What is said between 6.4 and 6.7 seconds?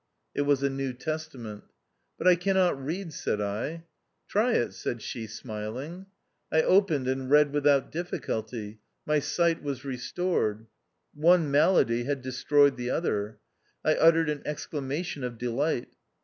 I